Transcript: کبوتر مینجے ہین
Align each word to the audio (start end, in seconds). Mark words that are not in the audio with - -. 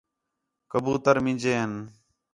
کبوتر 0.71 1.15
مینجے 1.23 1.53
ہین 1.57 1.73